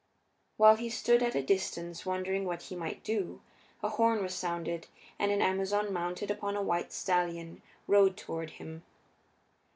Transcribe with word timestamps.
While 0.57 0.77
he 0.77 0.89
stood 0.89 1.21
at 1.21 1.35
a 1.35 1.43
distance, 1.43 2.07
wondering 2.07 2.43
what 2.45 2.63
he 2.63 2.75
might 2.75 3.03
do, 3.03 3.39
a 3.83 3.89
horn 3.89 4.23
was 4.23 4.33
sounded 4.33 4.87
and 5.19 5.31
an 5.31 5.43
Amazon 5.43 5.93
mounted 5.93 6.31
upon 6.31 6.55
a 6.55 6.63
white 6.63 6.91
stallion 6.91 7.61
rode 7.87 8.17
toward 8.17 8.49
him. 8.49 8.81